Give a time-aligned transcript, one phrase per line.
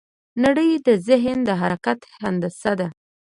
[0.43, 2.87] نړۍ د ذهن د حرکت هندسه ده.